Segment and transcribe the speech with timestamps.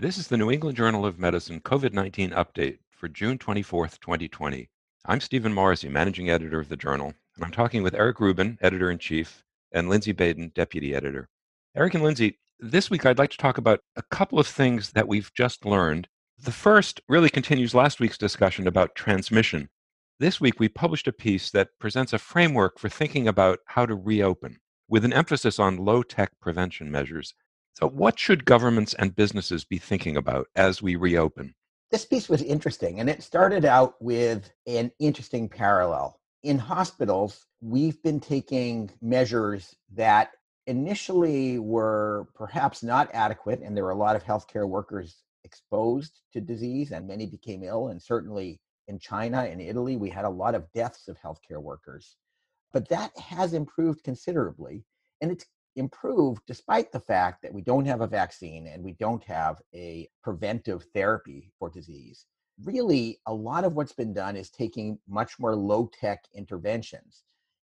[0.00, 4.70] This is the New England Journal of Medicine COVID 19 update for June 24th, 2020.
[5.04, 8.90] I'm Stephen Morrissey, managing editor of the journal, and I'm talking with Eric Rubin, editor
[8.90, 11.28] in chief, and Lindsey Baden, deputy editor.
[11.76, 15.06] Eric and Lindsey, this week I'd like to talk about a couple of things that
[15.06, 16.08] we've just learned.
[16.38, 19.68] The first really continues last week's discussion about transmission.
[20.18, 23.94] This week we published a piece that presents a framework for thinking about how to
[23.94, 27.34] reopen, with an emphasis on low tech prevention measures
[27.80, 31.54] so, what should governments and businesses be thinking about as we reopen?
[31.90, 36.20] This piece was interesting, and it started out with an interesting parallel.
[36.42, 40.32] In hospitals, we've been taking measures that
[40.66, 46.40] initially were perhaps not adequate, and there were a lot of healthcare workers exposed to
[46.40, 47.88] disease, and many became ill.
[47.88, 52.16] And certainly in China and Italy, we had a lot of deaths of healthcare workers.
[52.72, 54.84] But that has improved considerably,
[55.20, 55.46] and it's
[55.76, 60.08] improve despite the fact that we don't have a vaccine and we don't have a
[60.22, 62.26] preventive therapy for disease.
[62.64, 67.22] Really, a lot of what's been done is taking much more low tech interventions.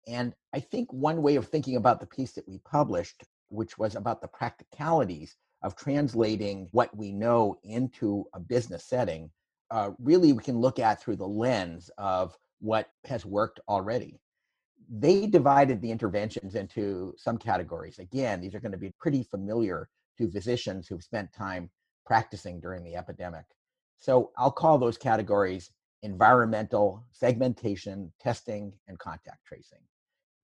[0.08, 3.96] And I think one way of thinking about the piece that we published, which was
[3.96, 9.30] about the practicalities of translating what we know into a business setting,
[9.72, 14.20] uh, really we can look at through the lens of what has worked already
[14.90, 18.00] they divided the interventions into some categories.
[18.00, 19.88] Again, these are going to be pretty familiar
[20.18, 21.70] to physicians who've spent time
[22.06, 23.46] practicing during the epidemic.
[24.00, 29.80] So I'll call those categories environmental, segmentation, testing, and contact tracing.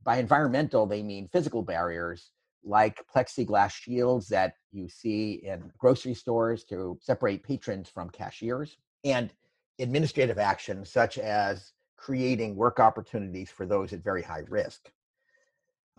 [0.03, 2.31] By environmental, they mean physical barriers
[2.63, 9.31] like plexiglass shields that you see in grocery stores to separate patrons from cashiers, and
[9.79, 11.71] administrative actions such as
[12.06, 14.92] creating work opportunities for those at very high risk.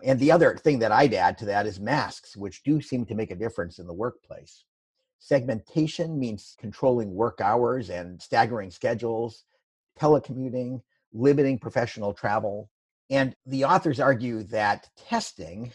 [0.05, 3.15] And the other thing that I'd add to that is masks, which do seem to
[3.15, 4.63] make a difference in the workplace.
[5.19, 9.43] Segmentation means controlling work hours and staggering schedules,
[9.99, 12.69] telecommuting, limiting professional travel.
[13.09, 15.73] And the authors argue that testing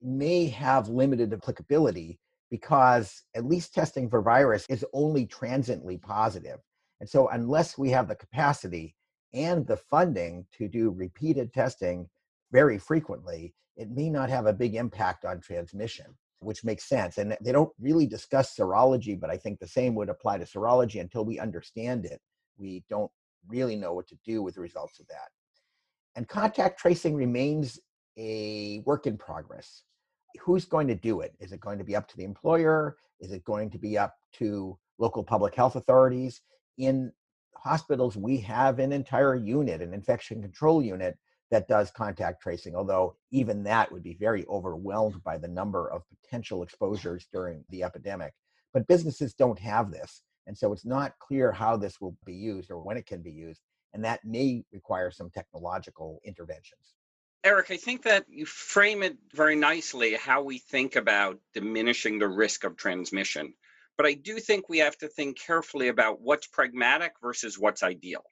[0.00, 2.18] may have limited applicability
[2.50, 6.60] because at least testing for virus is only transiently positive.
[7.00, 8.94] And so, unless we have the capacity
[9.36, 12.08] and the funding to do repeated testing
[12.50, 16.06] very frequently, it may not have a big impact on transmission,
[16.40, 17.18] which makes sense.
[17.18, 21.00] And they don't really discuss serology, but I think the same would apply to serology
[21.00, 22.20] until we understand it.
[22.56, 23.10] We don't
[23.46, 25.28] really know what to do with the results of that.
[26.16, 27.78] And contact tracing remains
[28.16, 29.82] a work in progress.
[30.40, 31.34] Who's going to do it?
[31.40, 32.96] Is it going to be up to the employer?
[33.20, 36.40] Is it going to be up to local public health authorities?
[36.78, 37.12] In
[37.62, 41.16] hospitals, we have an entire unit, an infection control unit
[41.50, 46.02] that does contact tracing, although even that would be very overwhelmed by the number of
[46.22, 48.32] potential exposures during the epidemic.
[48.74, 50.22] But businesses don't have this.
[50.46, 53.32] And so it's not clear how this will be used or when it can be
[53.32, 53.60] used.
[53.94, 56.94] And that may require some technological interventions.
[57.44, 62.28] Eric, I think that you frame it very nicely how we think about diminishing the
[62.28, 63.54] risk of transmission.
[63.96, 68.24] But I do think we have to think carefully about what's pragmatic versus what's ideal.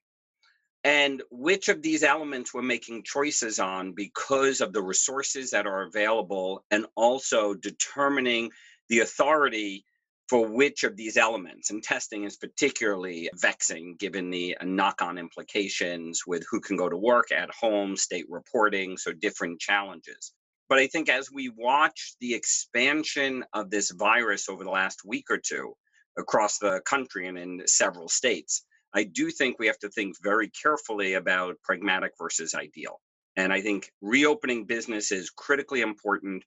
[0.83, 5.83] And which of these elements we're making choices on because of the resources that are
[5.83, 8.51] available, and also determining
[8.91, 9.87] the authority
[10.29, 11.71] for which of these elements.
[11.71, 16.89] And testing is particularly vexing given the uh, knock on implications with who can go
[16.89, 20.33] to work at home, state reporting, so different challenges.
[20.69, 25.27] But I think as we watch the expansion of this virus over the last week
[25.31, 25.75] or two
[26.17, 28.65] across the country and in several states,
[28.95, 33.01] I do think we have to think very carefully about pragmatic versus ideal.
[33.37, 36.45] And I think reopening business is critically important,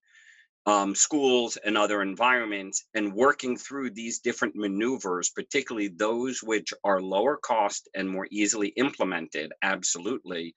[0.65, 7.01] um, schools and other environments, and working through these different maneuvers, particularly those which are
[7.01, 10.55] lower cost and more easily implemented, absolutely,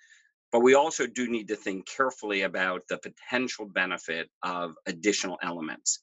[0.52, 6.00] but we also do need to think carefully about the potential benefit of additional elements.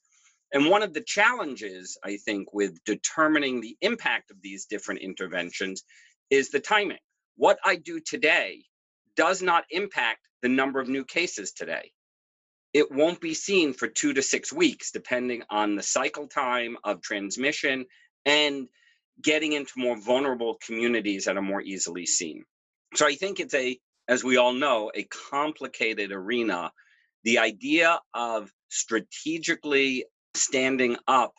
[0.53, 5.83] And one of the challenges, I think, with determining the impact of these different interventions
[6.29, 6.99] is the timing.
[7.35, 8.63] What I do today
[9.15, 11.91] does not impact the number of new cases today.
[12.73, 17.01] It won't be seen for two to six weeks, depending on the cycle time of
[17.01, 17.85] transmission
[18.25, 18.67] and
[19.21, 22.43] getting into more vulnerable communities that are more easily seen.
[22.93, 26.71] So I think it's a as we all know, a complicated arena.
[27.23, 31.33] The idea of strategically standing up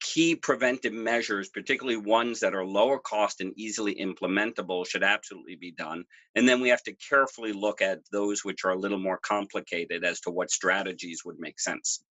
[0.00, 5.72] key preventive measures, particularly ones that are lower cost and easily implementable, should absolutely be
[5.72, 6.04] done.
[6.34, 10.04] And then we have to carefully look at those which are a little more complicated
[10.04, 12.02] as to what strategies would make sense.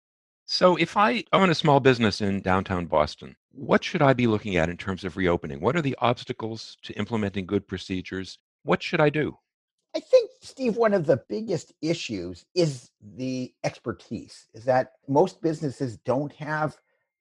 [0.45, 4.57] So, if I own a small business in downtown Boston, What should I be looking
[4.57, 5.61] at in terms of reopening?
[5.61, 8.39] What are the obstacles to implementing good procedures?
[8.63, 9.39] What should I do?
[9.99, 15.97] I think, Steve, one of the biggest issues is the expertise, is that most businesses
[15.97, 16.77] don't have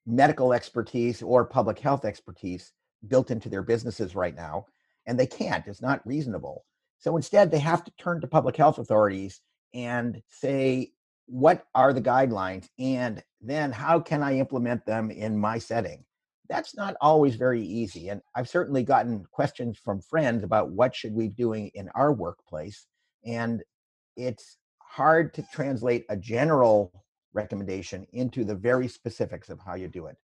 [0.05, 2.73] medical expertise or public health expertise
[3.07, 4.67] built into their businesses right now,
[5.07, 5.65] and they can't.
[5.65, 6.65] It's not reasonable.
[6.99, 9.41] So instead, they have to turn to public health authorities
[9.73, 10.91] and say,
[11.25, 12.69] what are the guidelines?
[12.77, 16.05] And then how can I implement them in my setting?
[16.49, 18.09] That's not always very easy.
[18.09, 22.13] And I've certainly gotten questions from friends about what should we be doing in our
[22.13, 22.87] workplace.
[23.25, 23.63] And
[24.15, 26.91] it's hard to translate a general
[27.33, 30.17] recommendation into the very specifics of how you do it.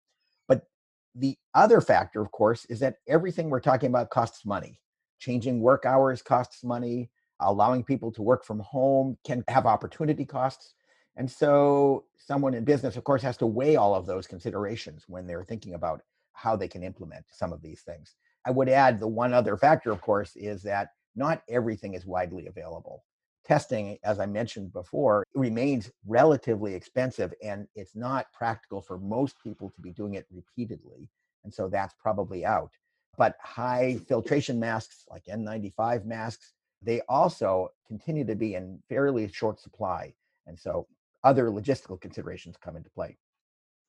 [0.47, 0.67] But
[1.15, 4.79] the other factor, of course, is that everything we're talking about costs money.
[5.19, 7.11] Changing work hours costs money.
[7.41, 10.75] Allowing people to work from home can have opportunity costs.
[11.17, 15.27] And so, someone in business, of course, has to weigh all of those considerations when
[15.27, 18.15] they're thinking about how they can implement some of these things.
[18.47, 22.47] I would add the one other factor, of course, is that not everything is widely
[22.47, 23.05] available.
[23.45, 29.71] Testing, as I mentioned before, remains relatively expensive and it's not practical for most people
[29.71, 31.11] to be doing it repeatedly.
[31.45, 32.71] And so that's probably out.
[33.17, 39.61] But high filtration masks like N95 masks, they also continue to be in fairly short
[39.61, 40.15] supply.
[40.47, 40.87] And so
[41.25, 43.17] other logistical considerations come into play.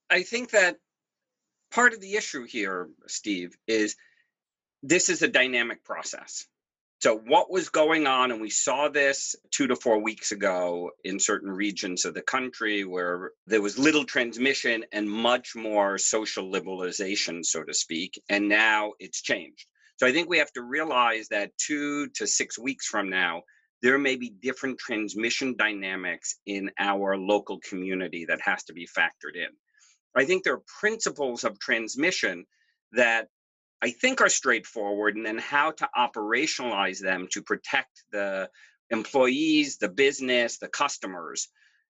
[0.10, 0.78] I think that
[1.72, 3.96] part of the issue here, Steve, is
[4.84, 6.46] this is a dynamic process.
[7.00, 11.20] So, what was going on, and we saw this two to four weeks ago in
[11.20, 17.44] certain regions of the country where there was little transmission and much more social liberalization,
[17.44, 19.66] so to speak, and now it's changed.
[19.98, 23.42] So, I think we have to realize that two to six weeks from now,
[23.82, 29.36] there may be different transmission dynamics in our local community that has to be factored
[29.36, 29.50] in.
[30.16, 32.46] I think there are principles of transmission
[32.94, 33.28] that
[33.82, 38.50] I think are straightforward, and then how to operationalize them to protect the
[38.90, 41.48] employees, the business, the customers.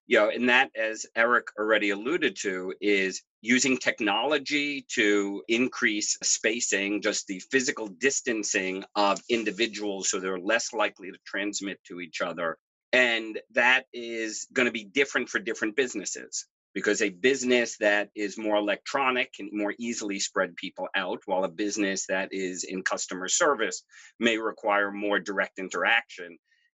[0.07, 7.01] You know, and that, as Eric already alluded to, is using technology to increase spacing,
[7.01, 12.57] just the physical distancing of individuals so they're less likely to transmit to each other.
[12.93, 18.37] And that is going to be different for different businesses because a business that is
[18.37, 23.27] more electronic can more easily spread people out, while a business that is in customer
[23.27, 23.83] service
[24.19, 26.37] may require more direct interaction.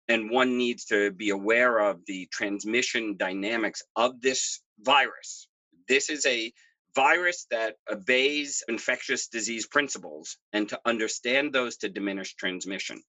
[0.09, 5.49] And one needs to be aware of the transmission dynamics of this virus.
[5.89, 6.53] This is a
[6.95, 13.03] virus that obeys infectious disease principles, and to understand those to diminish transmission.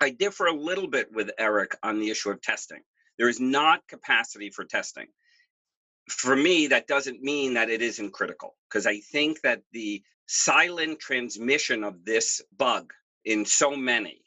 [0.00, 2.80] I differ a little bit with Eric on the issue of testing.
[3.18, 5.08] There is not capacity for testing
[6.08, 11.00] for me, that doesn't mean that it isn't critical because I think that the silent
[11.00, 12.92] transmission of this bug
[13.24, 14.22] in so many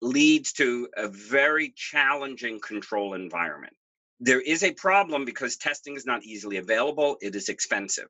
[0.00, 3.74] leads to a very challenging control environment.
[4.20, 8.08] There is a problem because testing is not easily available, it is expensive.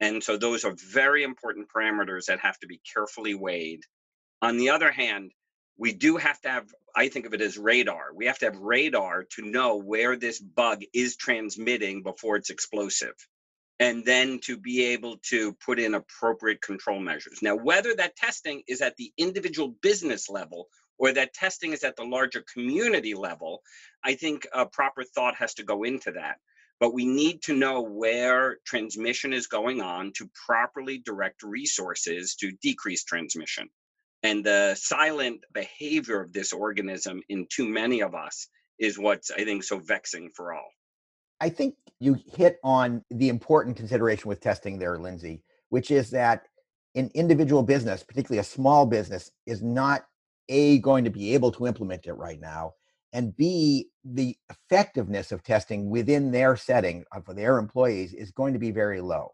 [0.00, 3.82] And so those are very important parameters that have to be carefully weighed.
[4.42, 5.32] On the other hand,
[5.76, 6.66] we do have to have
[6.96, 8.12] i think of it as radar.
[8.14, 13.14] We have to have radar to know where this bug is transmitting before it's explosive
[13.78, 17.40] and then to be able to put in appropriate control measures.
[17.42, 21.96] Now whether that testing is at the individual business level or that testing is at
[21.96, 23.62] the larger community level
[24.04, 26.36] i think a proper thought has to go into that.
[26.80, 32.52] But we need to know where transmission is going on to properly direct resources to
[32.62, 33.68] decrease transmission
[34.22, 38.48] and the silent behavior of this organism in too many of us
[38.78, 40.68] is what's, I think, so vexing for all.
[41.40, 46.46] I think you hit on the important consideration with testing there, Lindsey, which is that
[46.94, 50.04] an individual business, particularly a small business, is not
[50.48, 52.74] A, going to be able to implement it right now,
[53.12, 58.58] and B, the effectiveness of testing within their setting for their employees is going to
[58.58, 59.32] be very low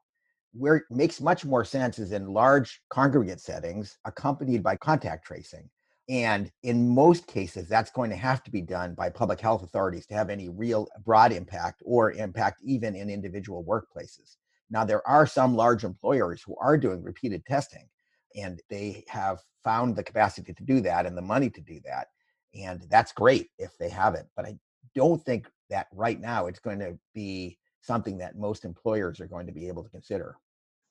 [0.59, 5.69] where it makes much more sense is in large congregate settings accompanied by contact tracing.
[6.09, 10.07] And in most cases, that's going to have to be done by public health authorities
[10.07, 14.37] to have any real broad impact or impact even in individual workplaces.
[14.71, 17.89] Now, there are some large employers who are doing repeated testing,
[18.37, 22.09] and they have found the capacity to do that and the money to do that.
[22.55, 24.27] And that's great if they have it.
[24.37, 24.57] But I
[24.95, 29.47] don't think that right now it's going to be something that most employers are going
[29.47, 30.37] to be able to consider.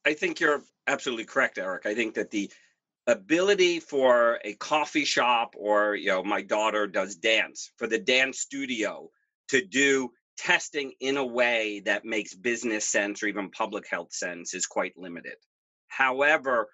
[0.05, 1.85] I think you're absolutely correct, Eric.
[1.85, 2.51] I think that the
[3.07, 8.39] ability for a coffee shop or you know my daughter does dance for the dance
[8.39, 9.09] studio
[9.49, 14.53] to do testing in a way that makes business sense or even public health sense
[14.55, 15.35] is quite limited
[15.87, 16.69] However,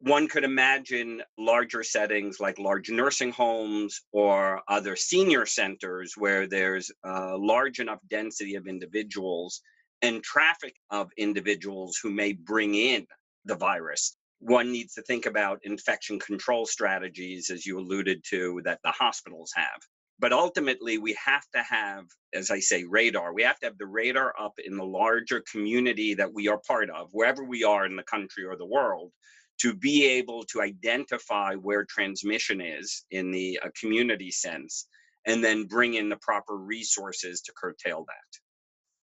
[0.00, 6.90] one could imagine larger settings like large nursing homes or other senior centers where there's
[7.04, 9.62] a large enough density of individuals
[10.02, 13.06] and traffic of individuals who may bring in
[13.44, 14.16] the virus.
[14.40, 19.52] One needs to think about infection control strategies, as you alluded to, that the hospitals
[19.56, 19.80] have.
[20.20, 23.32] But ultimately, we have to have, as I say, radar.
[23.32, 26.90] We have to have the radar up in the larger community that we are part
[26.90, 29.12] of, wherever we are in the country or the world,
[29.60, 34.86] to be able to identify where transmission is in the uh, community sense
[35.26, 38.38] and then bring in the proper resources to curtail that.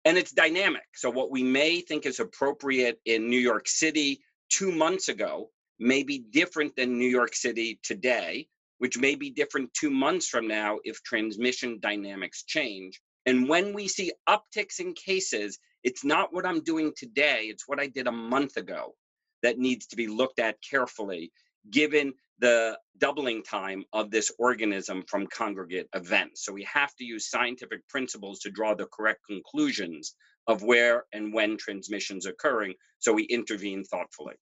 [0.10, 0.88] And it's dynamic.
[0.96, 6.02] So, what we may think is appropriate in New York City two months ago may
[6.02, 8.48] be different than New York City today,
[8.80, 13.00] which may be different two months from now if transmission dynamics change.
[13.28, 17.80] And when we see upticks in cases, it's not what I'm doing today, it's what
[17.80, 18.96] I did a month ago
[19.44, 21.32] that needs to be looked at carefully,
[21.72, 26.46] given the doubling time of this organism from congregate events.
[26.46, 30.16] So we have to use scientific principles to draw the correct conclusions
[30.48, 34.36] of where and when transmissions occurring so we intervene thoughtfully.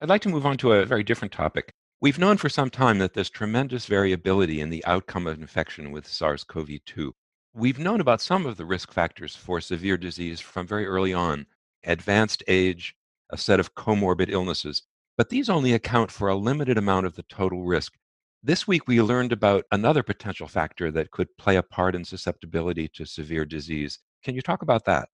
[0.00, 1.72] I'd like to move on to a very different topic.
[2.00, 6.06] We've known for some time that there's tremendous variability in the outcome of infection with
[6.06, 7.14] SARS CoV 2.
[7.52, 11.46] We've known about some of the risk factors for severe disease from very early on
[11.84, 12.94] advanced age,
[13.30, 14.82] a set of comorbid illnesses,
[15.20, 17.92] but these only account for a limited amount of the total risk.
[18.42, 22.88] This week, we learned about another potential factor that could play a part in susceptibility
[22.94, 23.98] to severe disease.
[24.24, 25.10] Can you talk about that?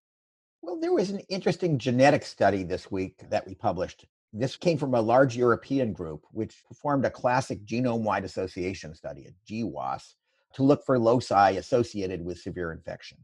[0.61, 4.05] Well, there was an interesting genetic study this week that we published.
[4.31, 9.27] This came from a large European group which performed a classic genome wide association study,
[9.27, 10.13] a GWAS,
[10.53, 13.17] to look for loci associated with severe infection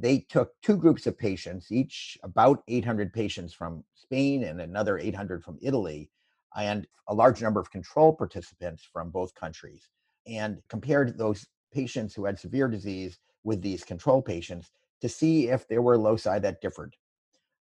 [0.00, 5.44] they took two groups of patients, each about 800 patients from Spain and another 800
[5.44, 6.10] from Italy,
[6.56, 9.88] and a large number of control participants from both countries,
[10.26, 15.68] and compared those patients who had severe disease with these control patients to see if
[15.68, 16.96] there were loci that differed.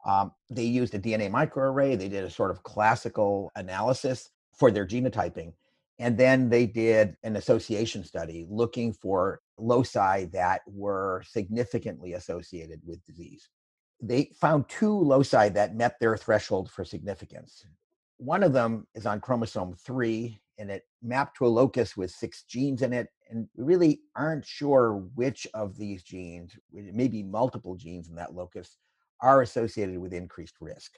[0.04, 1.98] Um, they used a DNA microarray.
[1.98, 5.52] They did a sort of classical analysis for their genotyping.
[5.98, 13.04] And then they did an association study looking for loci that were significantly associated with
[13.04, 13.48] disease.
[14.00, 17.64] They found two loci that met their threshold for significance.
[18.16, 22.42] One of them is on chromosome 3, and it mapped to a locus with six
[22.42, 23.08] genes in it.
[23.30, 28.76] And we really aren't sure which of these genes, maybe multiple genes in that locus,
[29.20, 30.92] are associated with increased risk.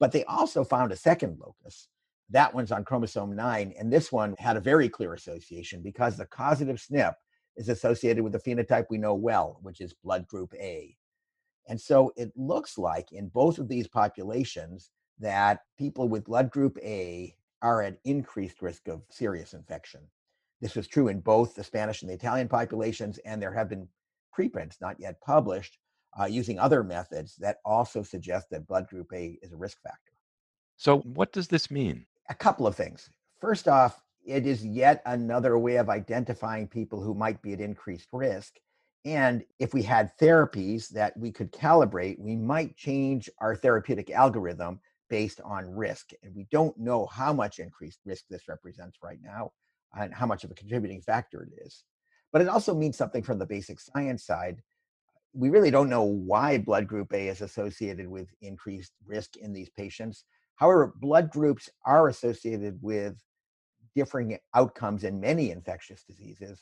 [0.00, 1.88] But they also found a second locus.
[2.32, 6.24] That one's on chromosome 9, and this one had a very clear association because the
[6.26, 7.12] causative SNP
[7.56, 10.96] is associated with a phenotype we know well, which is blood group A.
[11.68, 16.78] And so it looks like in both of these populations that people with blood group
[16.82, 20.00] A are at increased risk of serious infection.
[20.62, 23.86] This was true in both the Spanish and the Italian populations, and there have been
[24.32, 25.76] preprints not yet published
[26.18, 30.12] uh, using other methods that also suggest that blood group A is a risk factor.
[30.78, 32.06] So, what does this mean?
[32.32, 33.10] A couple of things.
[33.42, 38.08] First off, it is yet another way of identifying people who might be at increased
[38.10, 38.54] risk.
[39.04, 44.80] And if we had therapies that we could calibrate, we might change our therapeutic algorithm
[45.10, 46.12] based on risk.
[46.22, 49.52] And we don't know how much increased risk this represents right now
[49.94, 51.84] and how much of a contributing factor it is.
[52.32, 54.62] But it also means something from the basic science side.
[55.34, 59.68] We really don't know why blood group A is associated with increased risk in these
[59.68, 60.24] patients.
[60.56, 63.16] However, blood groups are associated with
[63.94, 66.60] differing outcomes in many infectious diseases.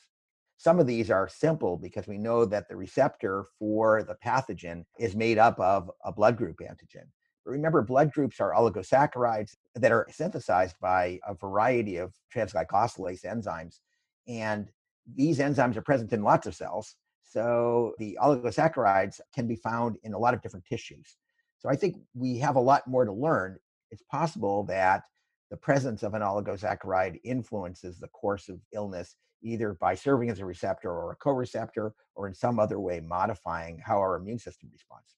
[0.57, 5.17] Some of these are simple because we know that the receptor for the pathogen is
[5.17, 7.07] made up of a blood group antigen.
[7.45, 13.79] But remember, blood groups are oligosaccharides that are synthesized by a variety of transglycosylase enzymes.
[14.29, 14.71] And
[15.15, 16.97] these enzymes are present in lots of cells.
[17.25, 21.17] So the oligosaccharides can be found in a lot of different tissues.
[21.59, 23.59] So I think we have a lot more to learn.
[23.91, 25.03] It's possible that
[25.51, 30.45] the presence of an oligosaccharide influences the course of illness either by serving as a
[30.45, 35.17] receptor or a co-receptor or in some other way modifying how our immune system responds.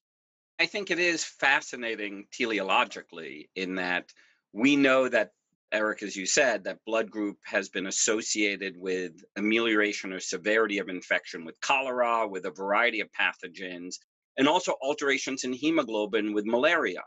[0.59, 4.11] I think it is fascinating teleologically in that
[4.53, 5.31] we know that
[5.71, 10.87] Eric, as you said, that blood group has been associated with amelioration or severity of
[10.87, 13.95] infection with cholera, with a variety of pathogens,
[14.37, 17.01] and also alterations in hemoglobin with malaria.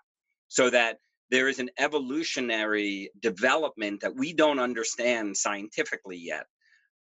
[0.49, 0.99] So that
[1.31, 6.47] there is an evolutionary development that we don't understand scientifically yet,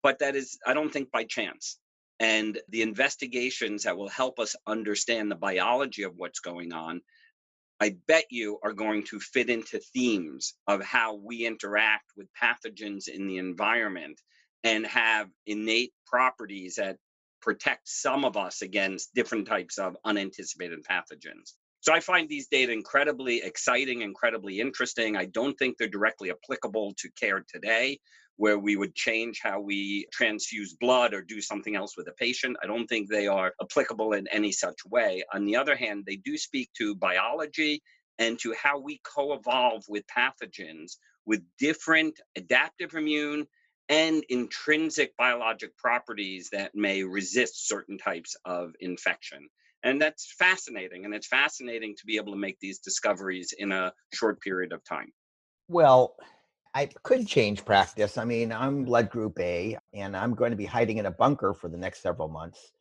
[0.03, 1.79] but that is, I don't think, by chance.
[2.21, 7.01] And the investigations that will help us understand the biology of what's going on,
[7.81, 13.09] I bet you are going to fit into themes of how we interact with pathogens
[13.09, 14.21] in the environment
[14.63, 16.97] and have innate properties that
[17.41, 21.55] protect some of us against different types of unanticipated pathogens.
[21.83, 25.17] So I find these data incredibly exciting, incredibly interesting.
[25.17, 27.99] I don't think they're directly applicable to care today,
[28.37, 32.57] where we would change how we transfuse blood or do something else with a patient.
[32.63, 35.25] I don't think they are applicable in any such way.
[35.35, 37.83] On the other hand, they do speak to biology
[38.21, 40.93] and to how we co evolve with pathogens
[41.27, 43.45] with different adaptive immune
[43.89, 49.49] and intrinsic biologic properties that may resist certain types of infection.
[49.85, 51.05] And that's fascinating.
[51.05, 54.85] And it's fascinating to be able to make these discoveries in a short period of
[54.85, 55.13] time.
[55.69, 56.15] Well,
[56.75, 58.17] I could change practice.
[58.17, 61.53] I mean, I'm blood group A, and I'm going to be hiding in a bunker
[61.53, 62.73] for the next several months.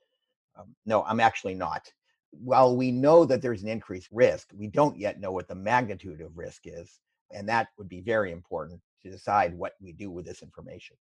[0.57, 1.91] Um, no, I'm actually not.
[2.31, 6.21] While we know that there's an increased risk, we don't yet know what the magnitude
[6.21, 6.99] of risk is.
[7.31, 10.95] And that would be very important to decide what we do with this information.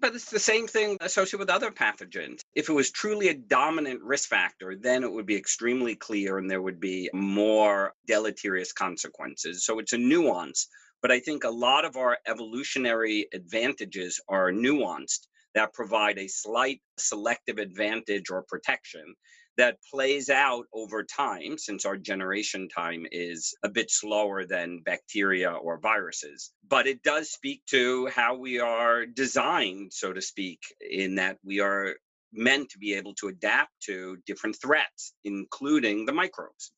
[0.00, 2.40] But it's the same thing associated with other pathogens.
[2.54, 6.50] If it was truly a dominant risk factor, then it would be extremely clear and
[6.50, 9.66] there would be more deleterious consequences.
[9.66, 10.68] So it's a nuance.
[11.02, 16.80] But I think a lot of our evolutionary advantages are nuanced that provide a slight
[16.98, 19.14] selective advantage or protection
[19.60, 25.50] that plays out over time since our generation time is a bit slower than bacteria
[25.52, 26.50] or viruses.
[26.66, 31.60] But it does speak to how we are designed, so to speak, in that we
[31.60, 31.96] are
[32.32, 36.72] meant to be able to adapt to different threats, including the microbes.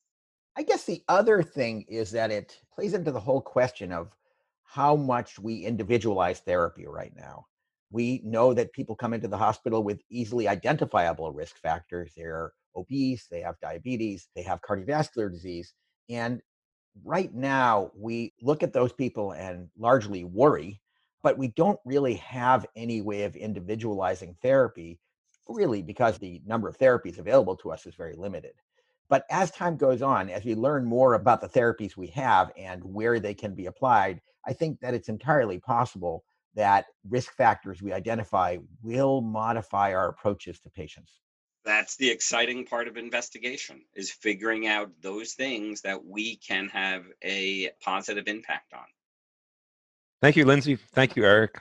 [0.56, 4.16] I guess the other thing is that it plays into the whole question of
[4.64, 7.46] how much we individualize therapy right now.
[7.92, 12.10] We know that people come into the hospital with easily identifiable risk factors.
[12.16, 15.74] They're obese, they have diabetes, they have cardiovascular disease.
[16.08, 16.40] And
[17.04, 20.80] right now, we look at those people and largely worry,
[21.22, 24.98] but we don't really have any way of individualizing therapy,
[25.48, 28.52] really, because the number of therapies available to us is very limited.
[29.08, 32.82] But as time goes on, as we learn more about the therapies we have and
[32.82, 37.92] where they can be applied, I think that it's entirely possible that risk factors we
[37.92, 41.21] identify will modify our approaches to patients
[41.64, 47.04] that's the exciting part of investigation is figuring out those things that we can have
[47.22, 48.84] a positive impact on.
[50.20, 50.76] Thank you lindsey.
[50.76, 51.60] Thank you eric